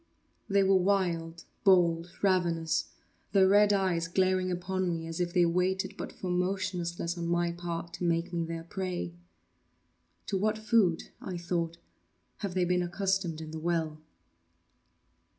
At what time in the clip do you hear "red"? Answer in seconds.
3.47-3.71